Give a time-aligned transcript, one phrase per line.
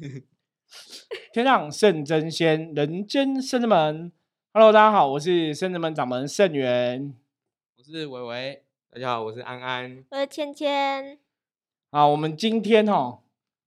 [1.32, 4.10] 天上圣真仙，人间圣人门。
[4.52, 7.14] Hello，大家好，我是圣人门掌门圣元。
[7.76, 10.04] 我是伟伟，大家好，我是安安。
[10.10, 11.18] 我是芊芊。
[11.90, 13.18] 好，我们今天哦，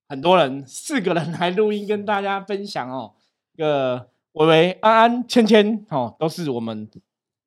[0.09, 3.13] 很多人四个人来录音，跟大家分享哦。
[3.55, 6.89] 个伟伟、安安、芊芊哦，都是我们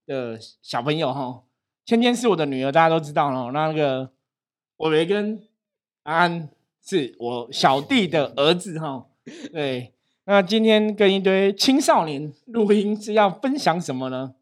[0.07, 1.43] 的小朋友哈。
[1.84, 3.50] 芊芊是我的女儿，大家都知道哦。
[3.53, 4.12] 那那个
[4.77, 5.43] 伟伟跟
[6.05, 6.48] 安安
[6.87, 9.07] 是我小弟的 儿子哈。
[9.52, 9.93] 对，
[10.25, 14.34] 那今天跟一堆青少年录音是要分享什么呢？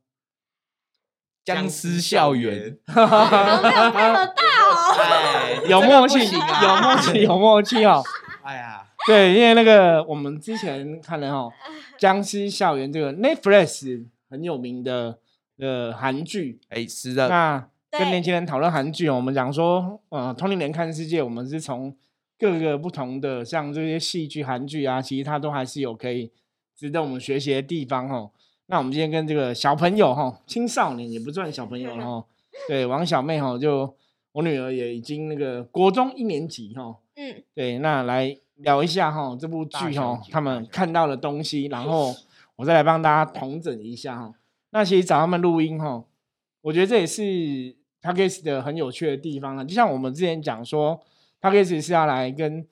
[1.44, 4.96] 僵尸校园， 没有那么大哦。
[4.98, 8.02] 哎，有默契，有默契，有默契哦。
[8.42, 11.50] 哎呀，对，因为那个我们之前看了哦，
[12.00, 15.18] 《僵尸校园》这个 Netflix 很有名的
[15.58, 21.94] 呃韩剧，哎，是的，那跟年轻人讨论韩剧哦，我们讲说，呃，同龄人看世界，我们是从
[22.38, 26.30] 各个不同的像这些戏剧、韩剧啊，其实它都还是有可以
[26.76, 28.30] 值得我们学习的地方哦。
[28.66, 32.26] 那我们今天跟这个小朋友哈，青少年也不算小朋友了哈，
[32.66, 33.94] 对，王小妹哈，就
[34.32, 42.14] 我女儿也已经那个国中一年级哈，嗯，对，那来聊一下哈这部大剧哈他们看到的东西，然后
[42.56, 44.32] 我再来帮大家统整一下哈。
[44.70, 46.04] 那其实找他们录音哈，
[46.62, 49.64] 我觉得这也是 p a c k a g e 的很有趣的地方了。
[49.64, 51.00] 就像我们之前讲说
[51.44, 52.66] p a c k a g e 是要来跟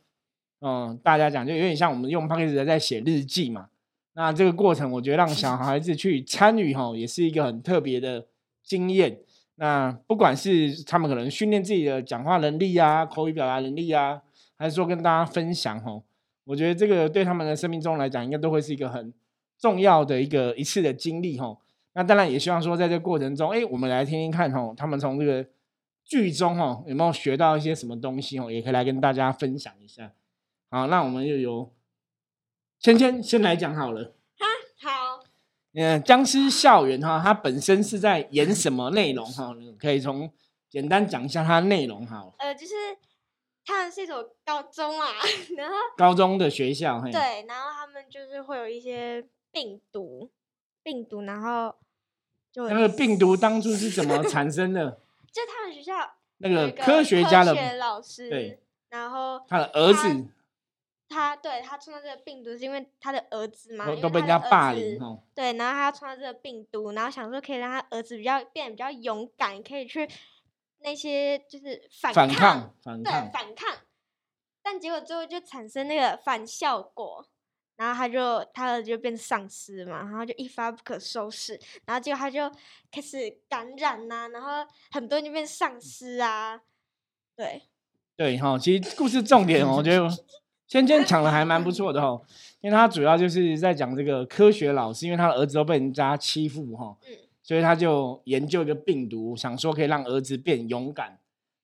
[0.60, 3.68] 嗯大家讲，就有点像我们用 p a c k a g e 在写日记嘛。
[4.14, 8.26] 那这个过程，我觉得让 小孩子去参与哈，也是一个很特别的
[8.62, 9.18] 经验。
[9.56, 14.22] 那不管是他们可能训练自己的讲话能力啊、口语表达能力啊，
[14.56, 16.00] 还是说跟大家分享哈，
[16.44, 19.12] 我觉得这个对他们的生命中来讲，应该都会是一个很
[19.58, 21.54] 重要的一个一次的经历哈。
[21.92, 25.46] 那当然也希望说，在这个过程中，哎，我们来听听看哈，他们从这个
[26.12, 30.12] 剧中哦有没有学到一些什么东西哦，也可以来跟大家分享一下。
[30.68, 31.72] 好，那我们就由
[32.78, 34.14] 芊芊先来讲好了。
[34.78, 35.24] 好，
[35.72, 39.54] 嗯，僵尸校园哈，它本身是在演什么内容哈？
[39.58, 40.30] 你可以从
[40.68, 42.34] 简单讲一下它的内容好了。
[42.40, 42.74] 呃，就是
[43.64, 45.06] 他们是一所高中啊，
[45.56, 50.30] 然后高中的学校，嘿，对，然后他们就是会有一些病毒，
[50.82, 51.74] 病毒，然后
[52.52, 55.00] 就那个病毒当初是怎么 产生的？
[56.42, 58.60] 那个科学家的科学老师，对，
[58.90, 60.26] 然后他的儿子
[61.08, 65.22] 他对他创造这个病毒是因为他的儿子嘛，都都被人家霸凌哦。
[65.34, 70.08] 对，然后他要创造这个病毒，然后想说可以让他儿子比较变得比较勇敢，可以去
[70.78, 73.76] 那些就是反反抗，反对抗，反抗。
[74.62, 77.26] 但结果最后就产生那个反效果，
[77.76, 82.50] 然后他就他儿子就变丧尸嘛，然后就一发不可收拾，然后结果他就
[82.90, 84.48] 开始感染呐、然后
[84.90, 86.60] 很多人就变丧尸啊，
[87.36, 87.62] 对，
[88.16, 88.58] 对哈。
[88.58, 90.08] 其实故事重点哦，我觉得
[90.68, 92.20] 芊芊讲的还蛮不错的哈，
[92.60, 101.18] 因为他主要就是在讲这个科学老师，因为他的儿子都被人家欺负哈，嗯所以他就研究一个病毒，想说可以让儿子变勇敢。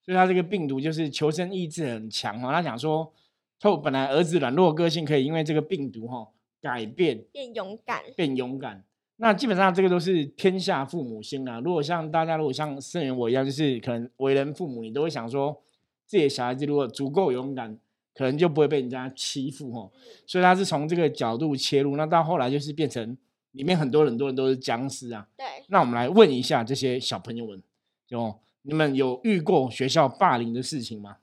[0.05, 3.13] 所以他这个病毒就是求生意志很强哈，他想说，
[3.61, 6.29] 透本来儿子软弱的个性，可以因为这个病毒哈
[6.61, 8.85] 改变变勇敢，变勇敢。
[9.17, 11.59] 那基本上这个都是天下父母心啊。
[11.61, 15.61] 如果像大家如果像圣人我一样，就是可能为人父母，你都会想说，
[16.07, 17.77] 自己的小孩子如果足够勇敢，
[18.15, 19.91] 可能就不会被人家欺负哦。
[20.25, 23.19] 所以他是从这个角度切入，那到后来就是变成
[23.51, 25.27] 里面很多很多人都是僵尸啊。
[25.37, 27.61] 对，那我们来问一下这些小朋友们，
[28.07, 31.17] 就你们有遇过学校霸凌的事情吗？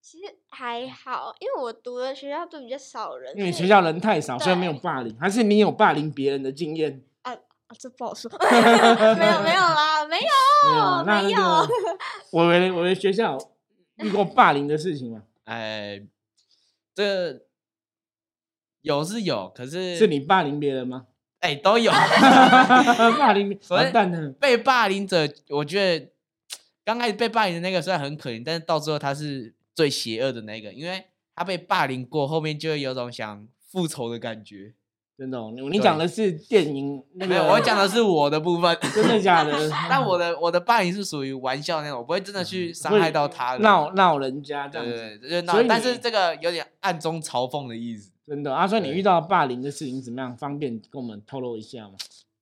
[0.00, 7.02] 其实还好，因为我读的学校都比较少人，因为学校人太少，所以没有霸凌，还是你有霸凌别人的经验？
[7.22, 7.34] 啊，
[7.78, 10.22] 这不好说， 没有没有啦，没有，
[10.70, 11.68] 没有啊，那没那个
[12.30, 13.36] 我们我们学校
[13.96, 15.22] 遇过霸凌的事情吗？
[15.44, 16.00] 哎，
[16.94, 17.40] 这
[18.82, 21.06] 有是有，可是是你霸凌别人吗？
[21.40, 26.10] 哎都有霸凌所以完蛋了，被霸凌者，我觉得
[26.84, 31.04] 刚开始被霸凌的那个虽然很可怜，但是到最后他是最邪恶的那个，因为
[31.34, 34.74] 他被霸凌过，后面就会有种想复仇的感觉。
[35.16, 39.70] 真的哦、你你讲的是电影那个，没有，我讲的是我的部分，真的假的？
[39.88, 43.60] 但我的我的霸凌是属于玩笑那种，我不会真的去伤害到他的。
[43.60, 48.10] 闹闹人家这对样子，对对，就是所以闹，但是你这个有点暗中嘲讽的意思。
[48.26, 48.66] 真的啊。
[48.66, 50.36] 所以你遇到霸凌的事情怎么样？
[50.36, 51.94] 方便跟我们透露一下吗？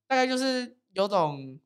[0.08, 1.58] 大概就是有种，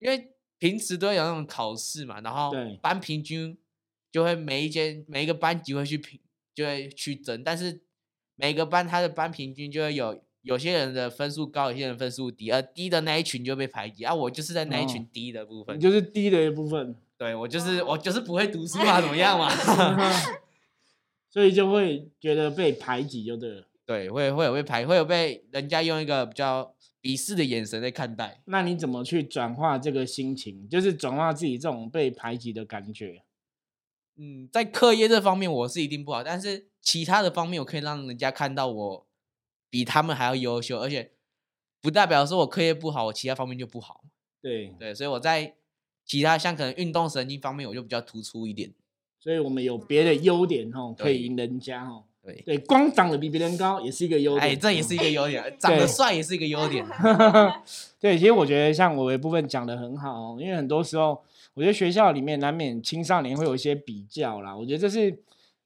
[0.00, 2.50] 因为平时都会有那种考试嘛，然后
[2.82, 3.56] 班平均
[4.10, 6.18] 就会每一间每一个班级会去评，
[6.54, 7.80] 就会去争，但是
[8.36, 16.96] 每个班他的班平均就会有有些人的分数高，有些人分数低，而低的那一群就被排挤啊，我就是在那一群哦低的部分，你就是低的一部分。
[17.18, 19.50] 对我就是我就是不会读书嘛，怎么样嘛？
[21.28, 23.66] 所以就会觉得被排挤，就对了。
[23.84, 28.40] 对，会会有被排，会有被人家用一个比较鄙视的眼神在看待。
[28.46, 30.66] 那你怎么去转化这个心情？
[30.68, 33.22] 就是转化自己这种被排挤的感觉。
[34.22, 39.06] 嗯，在课业这方面我是一定不好，但是其他的方面我可以让人家看到我
[39.70, 41.12] 比他们还要优秀，而且
[41.80, 44.04] 不代表说我课业不好，我其他方面就不好。
[44.42, 45.56] 对对，所以我在
[46.04, 48.74] 其他像可能运动神经方面，我就比较突出一点。
[49.18, 52.04] 所以我们有别的优点哦，可以赢人家哦。
[52.22, 54.42] 对，对，光长得比别人高也是一个优点。
[54.42, 56.84] 哎，这也是一个优点，长得帅也是一个优点。
[57.98, 61.22] 对，其实我觉得像我有一部分讲的很好哦，因为很多时候，
[61.54, 64.54] 我觉得学校里面难免青少年会有一些比较啦。
[64.54, 65.10] 我觉得这是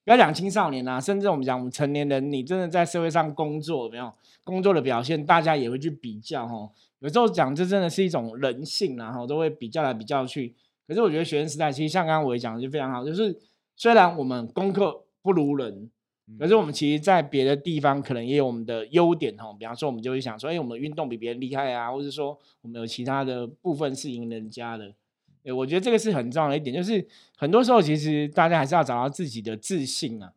[0.05, 4.13] 不要讲青少年啦，甚至我们讲我们成年人，你真的在社会上工作有没有
[4.45, 6.71] 工作的表现，大家也会去比较哈。
[7.01, 10.55] 有时候讲这真的是一种人性啦，哈，都会比较来比较去。
[10.87, 13.37] 可是我觉得学生时代，其实像刚刚我也讲的就非常好，就是
[13.75, 15.91] 虽然我们功课不如人，
[16.39, 19.55] 可是我们其实，在别的地方可能也有我们的优点哦。
[19.59, 24.95] 比方说，我们就会想说，哎，我们的运动比别人厉害啊，或者说我们有其他的部分是赢人家的。
[25.43, 27.07] 对，我觉得这个是很重要的一点，就是
[27.37, 30.33] 很多时候其实大家还是要找到自己的自信啊，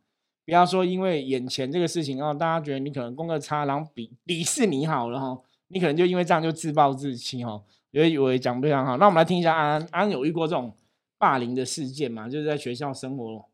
[0.46, 7.54] 不要说因为眼前这个事情，然后大家觉得你可能功课差，然后比鄙视你好了哈，你可能就因为这样就自暴自弃哈。
[7.54, 7.64] 我
[7.94, 8.98] 觉得我也讲得非常好。
[8.98, 10.74] 那我们来听一下安安，安安有遇过这种
[11.18, 12.28] 霸凌的事件吗？
[12.28, 13.46] 就是在学校生活，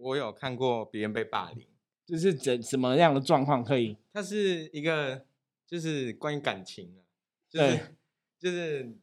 [0.00, 1.66] 我有看过别人被霸凌，
[2.06, 3.98] 就是怎什么样的状况可以？
[4.12, 5.26] 它是一个
[5.66, 7.04] 就是关于感情啊，
[7.48, 7.96] 就对是
[8.38, 8.96] 就是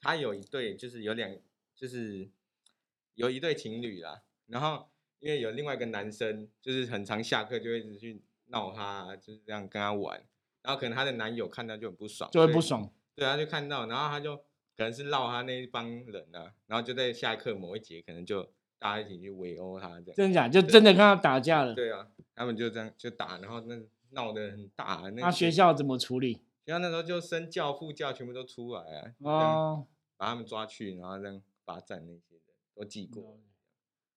[0.00, 1.34] 他有一对，就是有两，
[1.74, 2.28] 就是
[3.14, 10.22] 有一对情侣啦，然后因为有另外一个男生，就是很常下课就会一直去闹他啊，就是这样跟他玩，
[10.62, 12.92] 然后可能她的男友看到就很不爽，就会不爽。
[13.14, 14.36] 对，他就看到，然后他就
[14.76, 18.52] 可能是闹他那一帮人啊，然后就在下一课某一节，可能就
[18.84, 20.14] 大家一起去围殴他这样。
[20.14, 20.50] 真的假的？
[20.50, 21.72] 就真的看到打架了。
[21.72, 23.76] 对啊，他们就这样就打，然后那
[24.10, 25.00] 闹得很大。
[25.04, 26.34] 那那学校怎么处理？
[26.66, 29.86] 学校那时候就身教、副教全部都出来啊，哦，哦
[30.18, 33.38] 把他们抓去，然后这样罚站那些的都记过。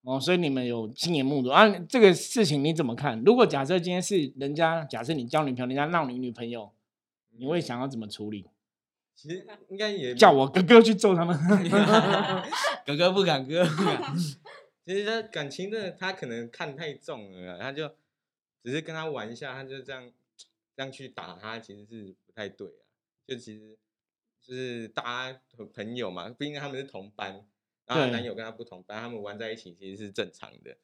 [0.02, 1.70] 哦，所以你们有亲眼目睹啊？
[1.88, 3.24] 这个事情你怎么看？
[3.24, 6.74] 如果假设今天是人家，假设你交女朋友，人家闹你女朋友，
[7.38, 8.50] 你会想要怎么处理？
[9.16, 11.36] 其实应该也叫我哥哥去揍他们？
[12.86, 14.16] 哥哥不敢，哥哥不敢。
[14.88, 17.90] 其实他感情的他可能看太重了啊，他就
[18.64, 20.10] 只是跟他玩一下，他就这样
[20.78, 22.88] 这样去打他，其实是不太对啊。
[23.28, 23.78] 就其实
[24.42, 25.04] 就是大
[25.34, 27.46] 家朋朋友嘛，毕竟他们是同班，
[27.86, 30.78] 然后男友跟他不同班，他们玩在一起其实是正常的，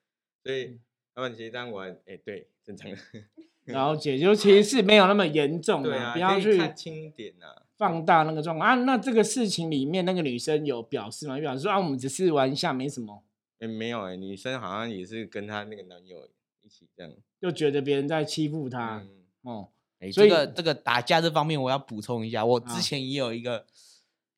[0.44, 0.78] 所以
[1.16, 2.98] 他们其实这样玩，哎、对，正常的。
[3.72, 7.62] 了解，就其实是没有那么严重的啊，不要去看轻点呐。
[7.78, 8.76] 放大那个状况啊。
[8.84, 11.38] 那这个事情里面，那个女生有表示吗？
[11.38, 13.24] 有表示说啊，我们只是玩一下，没什么，
[13.64, 16.30] 哎、没有哎、女生好像也是跟她那个男友
[16.62, 17.12] 一起这样。
[17.40, 19.02] 就觉得别人在欺负她。
[19.44, 19.70] 嗯，哦，
[20.00, 23.66] 哎，所以这个这个打架这方面，我要补充一下，我啊之前也有一个，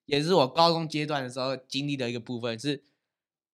[0.06, 2.84] 也是我高中阶段的时候经历的一个部分，是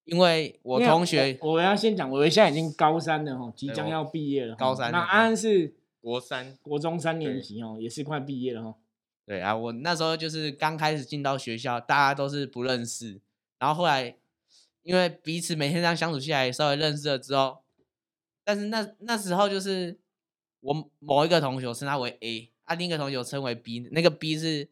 [0.03, 8.75] 因为我同学我，我要先讲，我现在已经高三了哈，即将要毕业了高三那安安是国三，国中三年级哦，也是快毕业了哈。
[9.25, 13.21] 对啊，我那时候就是刚开始进到学校，大家都是不认识，
[13.59, 14.17] 然后后来
[14.83, 17.63] 因为彼此每天这样相处下来，稍微认识了之后，
[18.43, 19.99] 但是那那时候就是
[20.59, 24.69] 我某一个同学我称他为 A，啊，另一个同学我称为 B，那个 B 是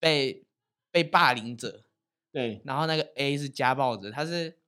[0.00, 0.44] 被
[0.90, 1.84] 被霸凌者，
[2.32, 4.58] 对，然后那个 A 是家暴者，他是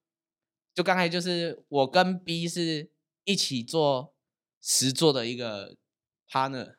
[0.74, 2.90] 就刚才就是我跟 B 是
[3.24, 4.14] 一起做
[4.60, 5.76] 实做的一个
[6.28, 6.76] partner，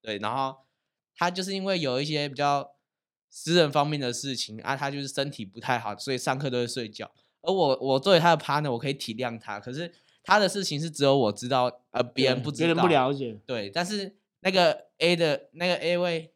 [0.00, 0.66] 对，然后
[1.16, 2.76] 他就是因为有一些比较
[3.30, 7.10] 私人方面的事情啊，他就是身体不太好，所以上课都会睡觉。
[7.42, 9.92] 而我我作为他的 partner，我可以体谅他，可是
[10.24, 13.38] 他的事情是只有我知道，而别人不知道，别人不了解。
[13.46, 16.32] 对，但是那个 A 的那个 A 位，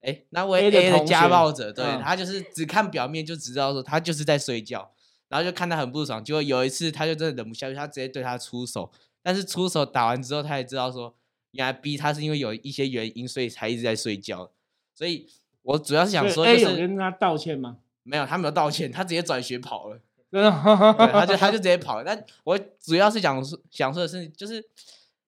[0.00, 4.92] 哎，那位 A 的家暴者，对、嗯他就是只看表面就知道说他就是在睡觉，
[5.28, 11.16] 然后就看他很不爽，结果有一次他就真的忍不下去，他直接对他出手，但是出手打完之后，他也知道说，
[11.52, 14.52] 原来 B 他是因为有一些原因，所以才一直在睡觉，
[14.94, 15.26] 所以
[15.62, 17.78] 我主要是想说就是有跟他道歉吗？
[18.02, 20.00] 没有，他没有道歉，他直接转学跑了。
[20.32, 22.04] 真的，对，他就他就直接跑了。
[22.04, 24.64] 但我主要是想说想说的是，就是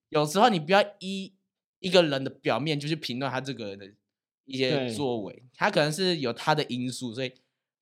[0.08, 1.32] 有时候你不要依
[1.78, 3.86] 一个人的表面就去评论他这个人的
[4.46, 7.30] 一些作为，他可能是有他的因素，所以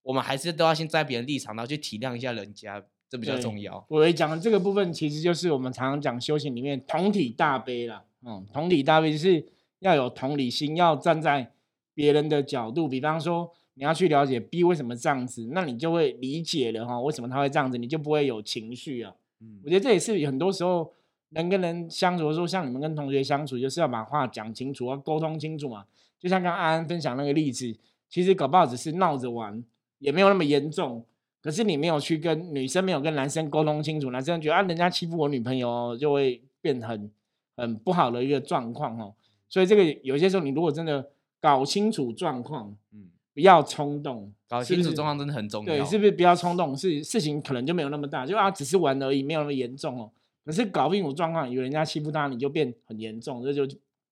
[0.02, 3.86] 我们还是都要先在别人立场，然后去体谅一下人家，这比较重要。
[3.88, 8.02] 我讲的这个部分，其实就是我们常常讲修行里面同体大悲啦。
[8.26, 9.46] 嗯，同体大悲就是
[9.78, 11.52] 要有同理心，要站在
[11.94, 12.88] 别人的角度。
[12.88, 19.14] 比方说，你要去了解 B 为什么这样子，那你就会理解了哈，为什么他会这样子，你就不会有情绪啊。
[19.40, 20.92] 嗯我觉得这也是很多时候
[21.30, 25.84] 人跟人相处的时候，像你们跟同学相处，就是要把话讲清楚，要沟通清楚嘛。
[26.20, 27.74] 就像刚刚安安分享那个例子，
[28.08, 29.64] 其实搞不好只是闹着玩，
[29.98, 31.04] 也没有那么严重。
[31.42, 37.10] 可是你没有去跟女生没有跟男生沟通清楚，男生觉得啊，人家欺负我女朋友哦，就会变很
[37.56, 39.12] 很不好的一个状况哦。
[39.48, 41.10] 所以这个有些时候，你如果真的
[41.42, 45.76] 搞清楚状况，嗯，不要冲动，搞清楚状况真的很重要。
[45.76, 46.76] 对，是不是不要冲动？
[46.76, 50.08] 是事情可能就没有那么大，就啊只是玩而已，没有那么严重哦。
[50.44, 53.66] 可是搞不清楚状况，有人家欺负他，你就变很严重，这就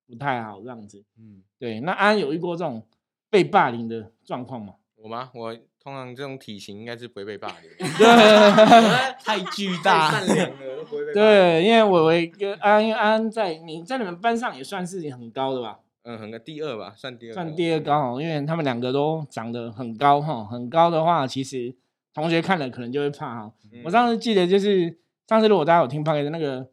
[0.05, 1.01] 不太好这样子。
[1.17, 2.85] 嗯，对，那安安有遇过这种
[3.29, 4.73] 被霸凌的状况吗？
[4.97, 5.31] 我吗？
[5.33, 7.87] 我通常这种体型应该是不会被霸凌，
[9.23, 11.13] 太巨太大，善良了都不会被。
[11.13, 21.75] 对，因为伟伟跟安安安在你在你们班上也算是很高的吧，嗯，很个第二吧，算第二，算第二高哦，因为他们两个都长得很高哈，很高的话，其实
[22.13, 23.53] 同学看了可能就会怕哈。
[23.71, 23.81] 嗯。
[23.85, 26.63] 我上次记得就是上次如果大家有听 p o d 的那个，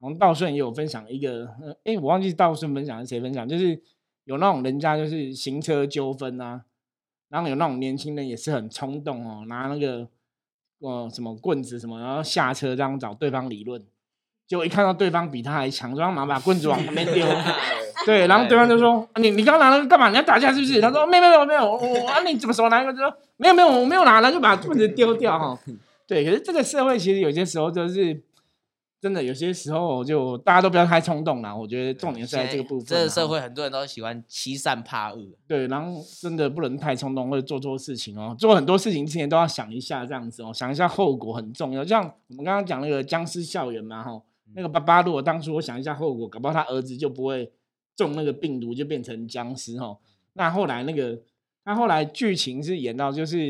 [0.00, 3.82] 好像道顺也有分享一个，呃，诶，我忘记道顺分享还是谁分享，就是
[4.24, 6.62] 有那种人家就是行车纠纷啊，
[7.28, 10.08] 然后有那种年轻人也是很冲动哦，拿那个
[10.78, 13.84] 呃什么棍子什么，然后下车这样找对方理论，
[14.46, 17.26] 结果一看到对方比他还强，就让马上把棍子往旁边丢
[18.06, 20.08] 对，然后对方就说：“啊你你刚刚拿那个干嘛？
[20.10, 25.58] 你要打架是不是？”他说：“没有没有没有，我我啊你怎么手拿一个？”就说：“没有没有，我没有拿。”然后就把棍子丢掉哈。
[26.06, 28.22] 对，可是这个社会其实有些时候就是
[29.00, 31.54] 真的，有些时候就大家都不要太冲动啦。
[31.54, 32.86] 我觉得重点是在这个部分。
[32.86, 35.18] 这个社会很多人都喜欢欺善怕恶。
[35.46, 38.34] 对，然后真的不能太冲动或者做错事情哦。
[38.38, 41.84] 做很多事情之前都要想一下，这样子哦，想一下后果很重要。
[41.84, 44.20] 像我们刚刚讲那个僵尸校园嘛，哈，
[44.54, 47.50] 那个爸爸如果当初我想一下后果，搞不好他儿子就不会
[48.00, 49.98] 中那个病毒，就变成僵尸哦。
[50.32, 51.20] 那后来那个
[51.62, 53.48] 他后来剧情是演到，就是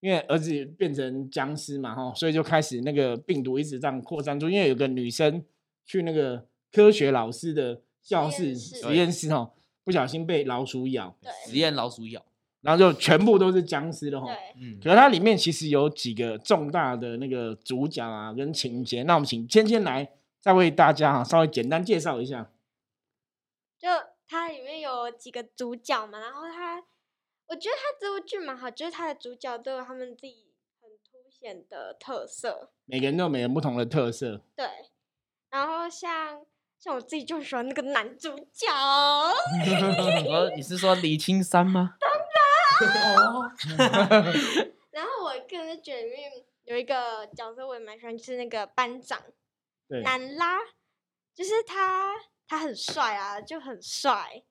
[0.00, 4.48] 因为儿子变成僵尸嘛，哈，所以就开始那个病毒一直这样扩散出。
[4.48, 5.44] 因为有个女生
[5.84, 9.50] 去那个科学老师的教室实验室实验室哦，
[9.84, 11.14] 不小心被老鼠咬。
[11.20, 12.24] 对实验老鼠咬，
[12.62, 14.28] 然后就全部都是僵尸了哈。
[14.58, 20.08] 嗯，可是它里面其实有几个重大的那个主角啊跟情节，那我们请芊芊来
[20.40, 22.50] 再为大家哈稍微简单介绍一下。
[23.80, 23.88] 就
[24.28, 26.84] 它里面有几个主角嘛，然后它，
[27.46, 34.66] 我觉得它这部剧蛮好，就是它的主角都有他们自己很凸显的特色，每个人都有每个人不同的特色，对。
[35.48, 36.46] 然后像
[36.78, 38.66] 像我自己就喜欢那个男主角，
[40.28, 41.96] 我你是说李青山吗？
[42.80, 43.50] 哦，
[44.92, 46.30] 然后我个人就觉得里面
[46.64, 49.20] 有一个角色我也蛮喜欢，就是那个班长
[49.88, 50.02] 对。
[50.02, 50.58] 南拉，
[51.34, 52.14] 就是他
[52.50, 54.42] 他很帅啊，就很帅，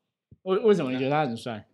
[0.43, 1.67] 为为什么你觉得他很帅？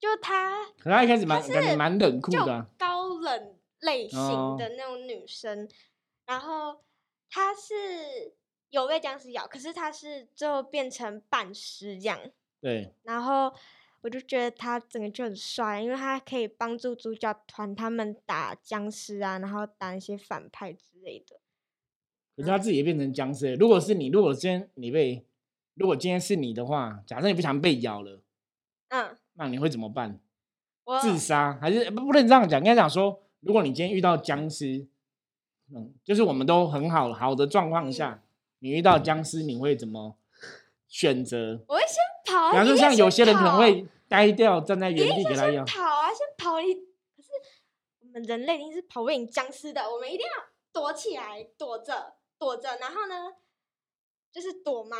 [0.00, 5.68] 就他可他一开始蛮是感觉蛮冷酷的啊、高冷类型哦的那种女生，
[6.24, 6.82] 然后
[7.28, 8.32] 他是
[8.70, 12.18] 有被僵尸咬，可是他是最后变成半尸这样，
[12.62, 13.52] 对，然后
[14.00, 21.38] 我就觉得他整个就很帅，因为他可以帮助主角团他们打僵尸啊，然后打一些反派之类的。
[22.34, 23.56] 可是他自己也变成僵尸了。
[23.56, 25.26] 如果是你，如果今天你被，
[25.78, 28.20] 如果今天是你的话，假设你不想被咬了，
[28.88, 30.20] 嗯，那你会怎么办？
[30.84, 32.58] 我自杀还是不不能这样讲？
[32.58, 34.88] 应该讲说，如果你今天遇到僵尸，
[35.72, 38.22] 嗯，就是我们都很好好的状况下，
[38.58, 40.16] 你遇到僵尸，你会怎么
[40.88, 41.62] 选择？
[41.68, 45.64] 我会先跑啊，比方说，一定先像有些人可能跑会呆掉，站在原地给他咬。
[45.64, 46.74] 跑啊，先跑你。
[46.74, 47.28] 可是
[48.00, 53.34] 我们人类一定是跑不赢僵尸的，我们一定要躲起来，躲着，躲着，然后呢，
[54.32, 54.96] 就是躲嘛。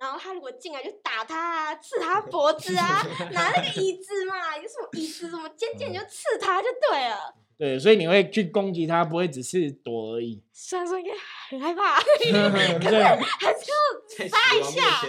[0.00, 7.34] 然后他如果进来就打他啊，刺他脖子啊， 拿那个椅子嘛，有什么椅子什么尖尖你就刺他就对了。
[7.58, 10.42] 对，所以你会去攻击他，不会只是躲而已。
[10.54, 11.12] 虽然说应该
[11.50, 13.76] 很害怕， 对还是要
[14.08, 15.02] 在杀一下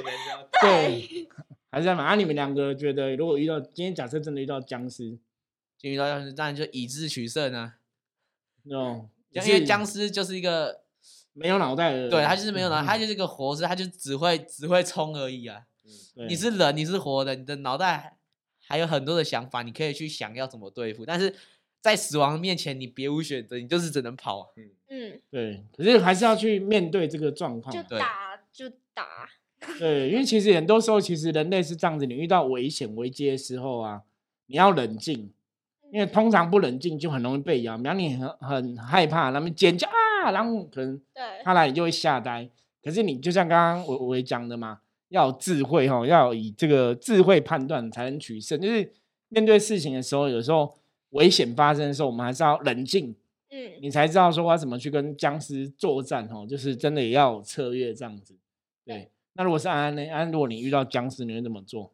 [0.61, 1.29] 对，
[1.71, 2.03] 还是这样嘛？
[2.03, 5.17] 啊，你们两个觉得，如果遇到今天假设真的遇到僵尸，
[5.77, 7.75] 就遇到僵尸，当然就以智取胜啊。
[8.69, 10.80] 哦，因为僵尸就是一个，
[11.33, 15.61] 没有脑袋的，对他就是没有脑，他嗯就是个活尸，他就只会只会冲而已啊。
[16.15, 18.17] 对你是人，你是活的，你的脑袋
[18.67, 21.33] 还有很多的想法，你可以去想要怎么对付，但是
[21.79, 24.47] 在死亡面前，你别无选择，你就是只能跑啊。
[24.89, 29.29] 嗯，对，可是还是要去面对这个状况就打就打，
[29.79, 34.01] 对，因为其实很多时候，其实人类是这样子，你遇到危险危机的时候啊，
[34.47, 35.31] 你要冷静，
[35.91, 37.77] 因为通常不冷静就很容易被咬。
[37.77, 39.93] 比方你很很害怕，他们尖叫啊，
[40.29, 42.47] 然后可能对，他来你就会吓呆。
[42.83, 48.61] 可是你就像刚刚我我也讲的嘛，要有智慧哈，要以这个智慧判断才能取胜。
[48.61, 48.93] 就是
[49.29, 50.77] 面对事情的时候，有时候
[51.11, 53.15] 危险发生的时候，我们还是要冷静，
[53.49, 58.35] 嗯，你才知道说要怎么去跟僵尸作战哦，就是真的也要有策略这样子。
[58.85, 60.01] 对，那如果是安安呢？
[60.03, 61.93] 安安，如果你遇到僵尸，你会怎么做？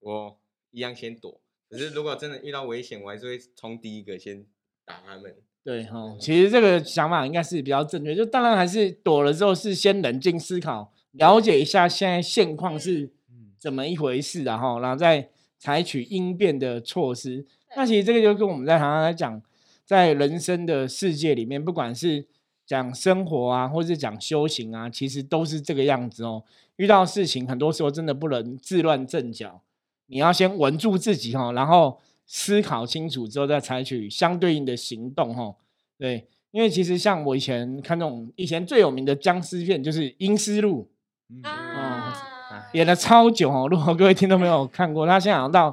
[0.00, 0.38] 我
[0.70, 4.44] 一样先躲，可是如果真的遇到危险，我还是会冲第一个先
[4.84, 5.34] 打他们。
[5.64, 17.46] 对哈，其实这个想法应该是比较正确，就当然还是躲了之后是先冷静思考，了解一下现在现况是嗯怎么一回事然后然后再采取应变的措施。
[17.76, 19.40] 那其实这个就跟我们在常常来讲，
[19.84, 22.26] 在人生的世界里面，不管是
[22.66, 26.42] 讲生活啊，或是讲修行啊，其实都是这个样子哦。
[26.76, 29.62] 遇到事情，很多时候真的不能自乱阵脚，
[30.06, 32.00] 你要先稳住自己哈、然后
[32.34, 35.54] 思考清楚之后再采取相对应的行动哈、
[35.98, 40.84] 对，因为其实像我以前看那种以前最有名的僵尸片，就是《阴尸路》。
[41.28, 45.70] 嗯啊，演了超久哦，如果各位听众没有看过，他现在好像到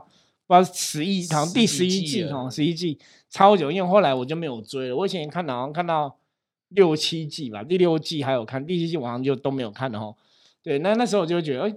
[0.48, 3.00] 不知道十一，好像第十一季哦，十一季
[3.30, 4.96] 超久，因为后来我就没有追了。
[4.98, 6.18] 我以前看好像看到
[6.68, 10.14] 六七季吧，第六季还有看，第七季我好像就都没有看了哦。
[10.62, 11.74] 对，那那时候我就觉得，哎，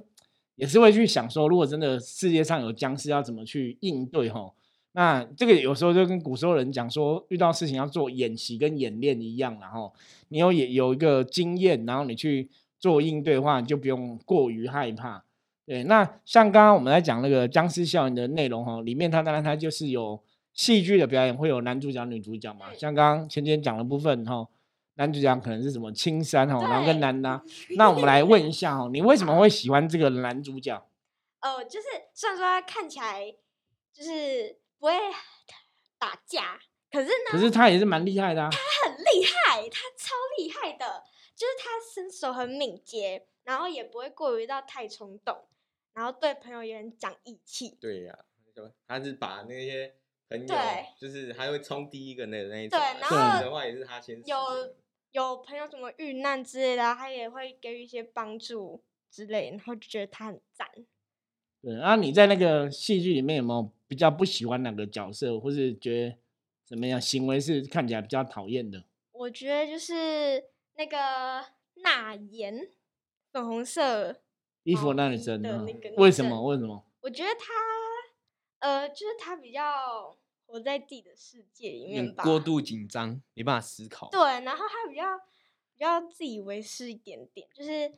[0.56, 4.50] 也是会去想说，如果真的世界上有僵尸，要怎么去应对哈？
[4.92, 9.92] 那这个有时候就跟古时候人讲说，遇到事情要做演习跟演练一样，然后
[10.28, 15.24] 你有也有一个经验，然后你去做应对的话，你就不用过于害怕。
[15.64, 20.20] 对，那像刚刚我们在讲那个僵尸效应的内容哈，里面它当然它就是有
[20.52, 22.66] 戏剧的表演，会有男主角、女主角嘛。
[22.76, 24.46] 像刚刚芊芊讲的部分哈，
[24.96, 27.40] 男主角可能是什么青山哈，然后跟男的。
[27.78, 30.74] 那我们来问一下哈，你为什么会喜欢这个男主角？
[31.40, 33.32] 哦，就是虽然说他看起来
[33.92, 34.94] 就是不会
[35.96, 36.58] 打架，
[36.90, 38.50] 可是呢，可是他也是蛮厉害的啊。
[38.50, 38.58] 他
[38.90, 41.04] 很厉害，他超厉害的，
[41.36, 45.46] 就是他身手很敏捷，然后也不会过于到太冲动，
[45.92, 47.78] 然后对朋友也很讲义气。
[47.80, 48.18] 对呀、
[48.52, 49.94] 就他是把那些
[50.28, 54.36] 朋友对，就是他会冲第一个那那一种对啊，然死后的话也是他先有
[55.12, 60.68] 有朋友什么遇难之类的啊，他也会给予一些帮助之类，然后就觉得他很赞。
[61.62, 66.16] 对，然后你在那个戏剧里面有没有比较不喜欢哪个角色，或是觉得
[66.64, 68.84] 怎么样行为是看起来比较讨厌的？
[69.12, 70.44] 我觉得就是
[70.74, 72.68] 那个纳言，
[73.30, 74.20] 粉红色
[74.64, 76.30] 衣服毛那女衣生呢的那个为什么？
[76.30, 76.84] 生为什么？
[77.02, 77.52] 我觉得她，
[78.58, 82.24] 呃，就是她比较活在自己的世界里有面吧。
[82.24, 84.08] 过度紧张，没办法思考。
[84.10, 85.18] 对，然后她比较
[85.74, 87.92] 比较自以为是一点点，就是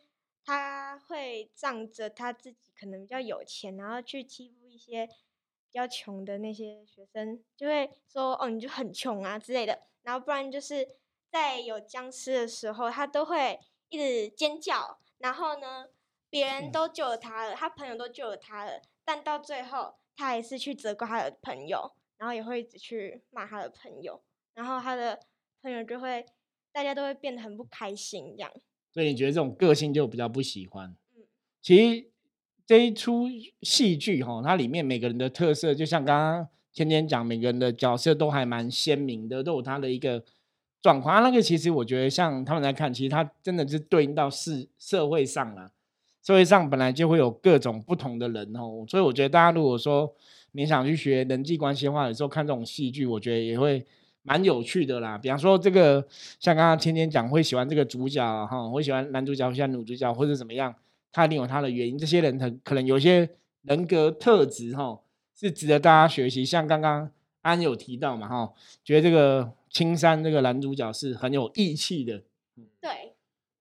[0.44, 10.86] 他会仗着他自己可能比较有钱，然后去欺负一些比较穷的那些学生，就会说哦你就很穷啊之类的，然后不然就是
[11.30, 15.86] 在有僵尸的时候，他都会一直尖叫，然后呢
[16.28, 25.20] 别人都救了他了，他朋友都救了他了，但到最后他还是去责怪他的朋友，然后也会一直去骂他的朋友，然后他的
[25.62, 26.26] 朋友就会，
[26.70, 28.52] 大家都会变得很不开心，这样。
[28.94, 30.88] 所以你觉得这种个性就比较不喜欢？
[31.16, 31.24] 嗯
[31.60, 32.06] 其实
[32.64, 33.26] 这一出
[33.62, 40.22] 戏剧哈，它里面每个人的特色，就像刚刚芊芊讲，每个人的角色都还蛮鲜明的，都有他的一个
[40.80, 41.16] 状况。
[41.16, 45.72] 啊那个其实我觉得，像他们来看，其实它真的是对应到社社会上了。
[46.22, 50.14] 社会上本来就会有各种不同的人哦，所以我觉得大家如果说
[50.52, 53.84] 你想去学人际关系的话，有时候看这种戏剧，我觉得也会
[54.24, 55.16] 蛮有趣的啦。
[55.16, 56.04] 比方说这个，
[56.40, 60.74] 像刚刚天天讲会喜欢这个主角啊哈，会喜欢男主角，会喜欢女主角，或者怎么样，
[61.12, 61.96] 他一定有他的原因。
[61.96, 63.28] 这些人很可能有些
[63.62, 64.98] 人格特质哈，
[65.38, 66.44] 是值得大家学习。
[66.44, 67.10] 像刚刚
[67.42, 72.22] 安有提到嘛哈，觉得这个青山这个男主角是很有义气的，
[72.80, 73.12] 对，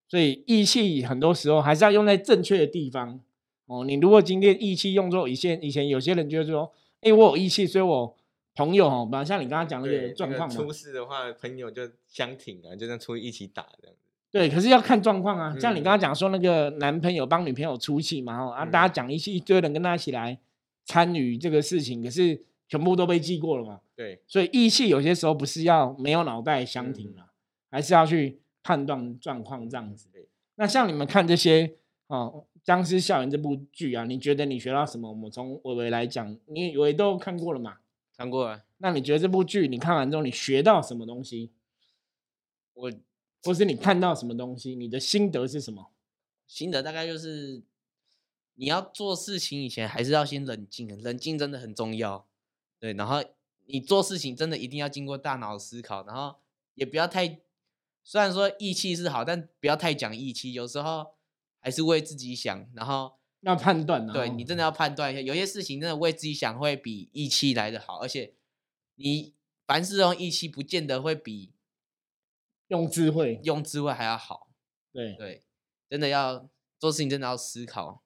[0.07, 3.19] 所以义气很多时候还是要用在正确的地方
[3.65, 3.83] 哦。
[3.83, 6.71] 你如果今天义气用作以前以前有些人就会说，
[7.01, 8.15] 哎、我有义气，所以我
[8.55, 13.99] 朋友哦，不然像你刚刚讲那个状况嘛出，事的话，朋友就相挺啊，就这样出去一起打这样子。
[14.31, 15.55] 对，可是要看状况啊。
[15.59, 20.39] 像你嗯刚刚讲说那个男朋友帮女朋友出气嘛，哦啊，大家嗯讲一起一堆人跟他一起来
[20.85, 23.79] 参与这个事情，可是全部都被记过了嘛。
[23.95, 27.29] 对，所以义气有些时候不是要没有脑袋相挺嗯啊，
[27.69, 30.27] 还是要去判断状况这样子对。
[30.55, 31.75] 那像你们看这些
[32.07, 35.09] 哦，《僵尸校园》这部剧啊，你觉得你学到什么？
[35.09, 37.77] 我们从伟伟来讲，你伟都看过了嘛？
[38.23, 41.51] 看过了，那你觉得这部剧你看完之后，你学到什么东西，
[42.71, 42.89] 我
[43.43, 44.75] 或是你看到什么东西？
[44.75, 45.91] 你的心得是什么？
[46.47, 47.61] 心得大概就是，
[48.53, 52.25] 你要做事情以前还是要先冷静，冷静真的很重要。
[52.79, 53.21] 对，然后
[53.65, 56.37] 你做事情真的一定要经过大脑思考，然后
[56.75, 57.41] 也不要太，
[58.05, 61.15] 虽然说义气是好，但不要太讲义气，有时候
[61.59, 64.11] 还是为自己想，然后要判断啊。
[64.11, 68.33] 哦对你真的要判断一下，有些事情真的为自己想会比义气来的好，而且
[68.95, 69.33] 你
[69.65, 71.53] 凡事用义气，不见得会比
[72.67, 74.49] 用智慧，用智慧还要好。
[74.91, 75.43] 对，对，
[75.89, 78.03] 真的要做事情，真的要思考。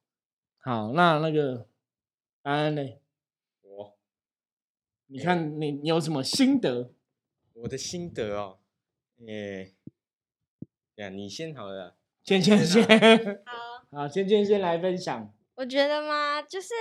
[0.60, 1.67] 好，那那个
[2.43, 2.82] 安安呢？
[3.62, 3.97] 我
[5.08, 6.93] 你看你你有什么心得？
[7.54, 8.60] 我的心得哦，
[9.26, 9.73] 诶，
[10.95, 11.95] 对啊，你先好了啦。
[12.23, 12.84] 芊芊先，
[13.45, 13.54] 好，
[13.98, 15.34] 好，芊芊先来分享。
[15.56, 16.72] 我觉得嘛，就是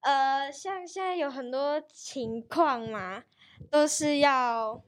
[0.00, 3.22] 呃，像现在有很多情况嘛，
[3.70, 4.82] 都是要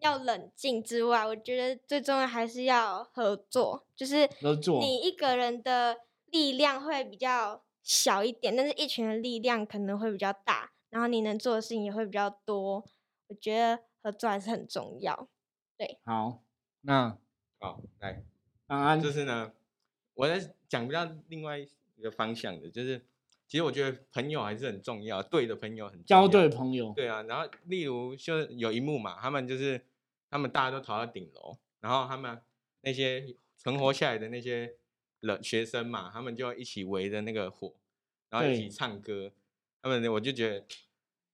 [0.00, 5.98] 要冷静之外，我觉得最重要还是要合作，就是合作你一个人的
[6.32, 12.84] 力量会比较小一点，但是一群人力量可能会比较大，然后你能做的事情也会比较多。
[13.28, 15.28] 我觉得合作还是很重要。
[15.78, 16.42] 对好，
[16.80, 17.16] 那
[17.60, 18.24] 好，来，
[18.66, 19.52] 安安就是呢，
[20.14, 23.04] 我在讲比较另外一个方向的，就是
[23.46, 29.84] 其实我觉得朋友还是很重要，对的朋友很重要交对朋友，对啊，然后例如就有一幕嘛，他们就是
[30.30, 32.40] 他们大家都逃到顶楼，然后他们
[32.80, 34.76] 那些存活下来的那些
[35.20, 37.74] 人学生嘛，他们就一起围着那个火，
[38.30, 39.32] 然后一起唱歌，
[39.80, 40.66] 他们我就觉得，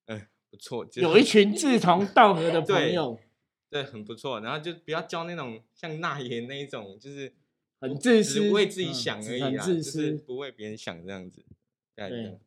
[0.06, 3.18] 嗯、不错，就是有一群志同道合的朋友，
[3.70, 7.34] 对很不错，然后就不要交那种像那言那一种，就是
[7.80, 11.44] 很自私只为自己嗯想很而已啦，自就是私不为别人想这样子。
[11.94, 12.38] 对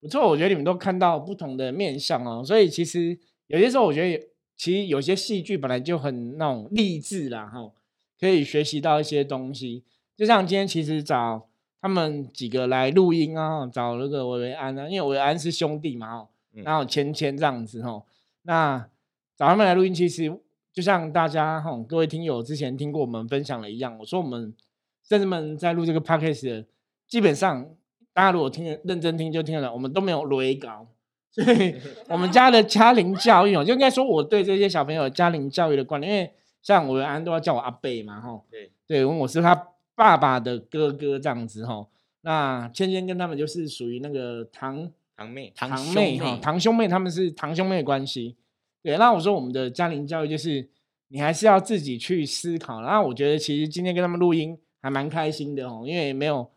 [0.00, 7.72] 不错，我觉得你们都看到不同的面相哦，所以其实有些时候我觉得，其实有些戏剧本来就很那种励志啦，哈，
[8.18, 9.84] 可以学习到一些东西。
[10.16, 11.48] 就像今天其实找
[11.80, 18.02] 他们几个来录音啊，找那个维维安啊，因为维安是兄弟嘛，哦，嗯然后芊芊这样子哈，
[18.42, 18.88] 那
[19.36, 20.32] 找他们来录音，其实
[20.78, 24.54] 就像大家哈，各位听友之前听过我们分享的一样，我说我们
[25.02, 26.64] 甚至们在录这个 podcast 的，
[27.08, 27.68] 基本上
[28.12, 30.86] 大家如果听得认真听就听得到，我们都没有雷稿，
[31.32, 31.74] 所以
[32.08, 41.88] 我们家的家庭教育哦，就应该说我对这些小朋友家庭教育的观念，因为像我安都要叫我阿贝嘛，哈，对，对，我是他爸爸的哥哥这样子哈。
[42.20, 48.36] 那芊芊跟他们就是属于那个堂堂妹，堂兄妹哈，堂兄妹他们是堂兄妹的关系。
[48.82, 50.68] 对，那我说我们的家庭教育就是
[51.08, 52.80] 你还是要自己去思考。
[52.80, 56.50] 然后我觉得其实今天跟他们录音还蛮开心的哦，因为没有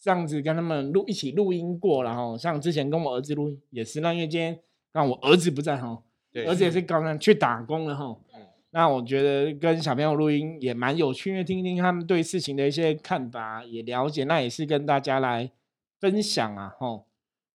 [0.00, 4.58] 这样子跟他们录一起录音过，然后像之前跟我儿子录音也是，那因为今天
[4.92, 8.16] 让我儿子不在哈，对，儿子也是刚刚去打工了哈。
[8.34, 8.40] 嗯
[8.70, 15.50] 那我觉得跟小朋友录音也蛮有趣，因为听听他们对事情的一些看法，也了解，那也是跟大家来
[15.98, 17.06] 分享啊，吼。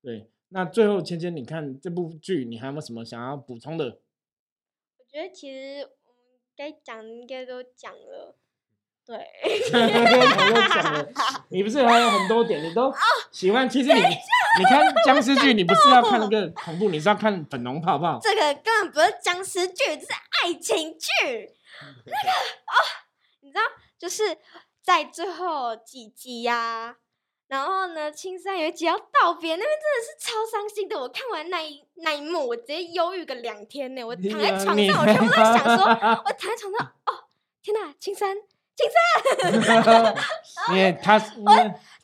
[0.01, 3.99] 对，那最后芊芊，你看这部剧，你还有没有什么想要补充的？
[4.97, 8.35] 我觉得其实我们该讲的应该都讲了，
[9.03, 9.15] 对。
[9.73, 11.09] 我都讲了，
[11.49, 12.93] 你不是还有很多点，你都
[13.31, 13.67] 喜欢。
[13.67, 18.19] 其实你你看僵尸剧， 你不是要看那个恐怖，你是要看粉红泡泡。
[18.21, 20.07] 这个根本不是僵尸剧，这是
[20.43, 21.09] 爱情剧。
[22.05, 22.75] 那个哦，
[23.41, 23.63] 你知道，
[23.97, 24.37] 就是
[24.83, 26.97] 在最后几集呀、
[27.53, 30.99] 然后呢，青山有一集要道别，那边真的是超伤心的。
[30.99, 34.03] 我看完那一那一幕，我直接忧郁个两天呢。
[34.03, 37.29] 我躺在床上， 我全部都在想说，我躺在床上，哦，
[37.61, 38.35] 天哪，青山，
[40.69, 41.53] 因为 他是因为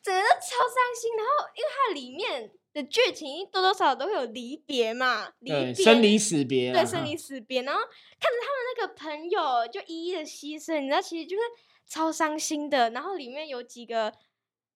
[0.04, 1.18] 整个都超伤心。
[1.18, 11.42] 然后，因为它里面的剧情多多少少都会有离别嘛，离别，生离死别啦，对生离死别，然后看着他们那个朋友就一一的牺牲，你知道，其实就是
[11.88, 12.92] 超伤心的。
[12.92, 14.14] 然后里面有几个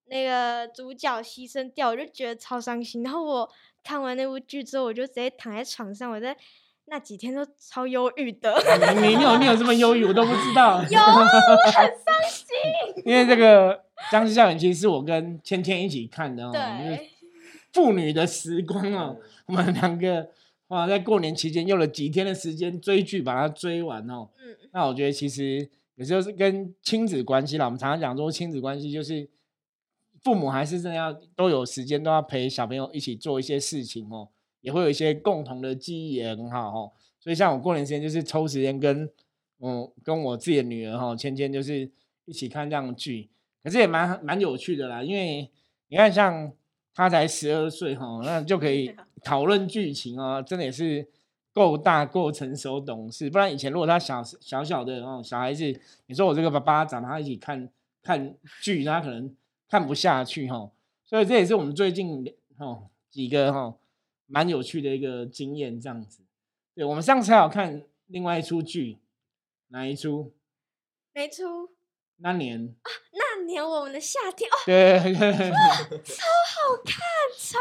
[0.05, 3.03] 那个主角牺牲掉，我就觉得超伤心。
[3.03, 3.49] 然后我
[3.83, 6.35] 看完那部剧之后，我就直接躺在床上，我在
[6.85, 8.53] 那几天都超忧郁的。
[9.01, 10.83] 你有你有这么忧郁，我都不知道。
[10.83, 12.55] 有，我很伤心。
[13.05, 13.75] 因为这个
[14.11, 17.09] 《僵尸校园》其实是我跟芊芊一起看的哦，就是对，
[17.71, 19.17] 父女的时光哦。
[19.45, 20.29] 我们两个
[20.67, 24.29] 哇，在过年期间用了几天的时间追剧，把它追完哦。
[24.39, 27.65] 嗯，那我觉得其实有时候是跟亲子关系啦。
[27.65, 29.27] 我们常常讲说亲子关系就是
[30.23, 34.29] 父母还是真的要都有时间，都要陪小朋友一起做一些事情哦，
[34.61, 36.91] 也会有一些共同的记忆，也很好哦。
[37.19, 39.09] 所以像我过年时间就是抽时间跟
[39.59, 41.89] 嗯跟我自己的女儿哈芊芊就是
[42.25, 43.29] 一起看这样的剧，
[43.63, 45.49] 可是也蛮蛮有趣的啦，因为
[45.89, 46.51] 你看像
[46.93, 51.07] 她才十二岁哈，那就可以 讨论剧情哦，真的也是
[51.53, 53.29] 够大、够成熟、懂事。
[53.29, 55.63] 不然以前如果他小小小的哦小孩子，
[56.07, 57.69] 你说我这个爸爸找他一起看
[58.01, 59.33] 看剧，他可能
[59.73, 60.69] 看不下去哈。
[61.03, 62.23] 所以这也是我们最近
[62.59, 63.73] 哦几个哈
[64.27, 66.21] 蛮有趣的一个经验，这样子。
[66.75, 68.99] 对，我们上次还有看另外一出剧，
[69.69, 70.31] 哪一出？
[71.11, 71.71] 没出
[72.17, 74.99] 那年啊，那年我们的夏天哦，对，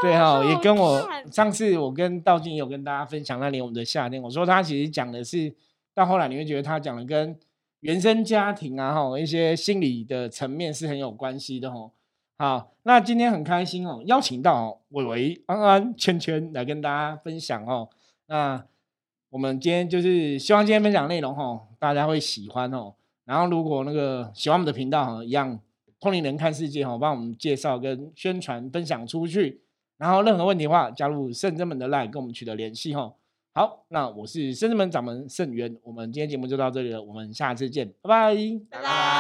[0.03, 5.55] 对哈、超也跟我上次我跟道静有跟大家分享那年我们的夏天，我说他其实讲的是
[5.95, 7.41] 到后来你会觉得他讲的跟
[7.81, 11.91] 原生家庭啊哈一些心理的层面是很有关系的哈。
[12.43, 17.89] 好，那今天很开心哦，邀请到伟伟、安安、圈圈来跟大家分享哦。
[18.27, 18.65] 那
[19.31, 22.95] 我们今天就是希望今天分享内容哦，大家会喜欢哦。
[23.25, 25.57] 然后如果那个喜欢我们的频道哈，一样
[26.01, 29.61] 通灵人看世界哈，帮我们介绍跟宣传分享出去。
[29.97, 33.15] 然后任何问题的话，加入圣真门的 line 跟我们取得联系哈。
[33.55, 38.35] 好，那我是圣真门掌门圣元，我们今天节目就到这里了，我们下次见，拜拜。
[38.69, 39.12] 拜拜。